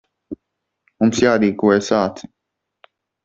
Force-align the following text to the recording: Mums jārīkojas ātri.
Mums 1.03 1.19
jārīkojas 1.25 1.91
ātri. 1.99 2.31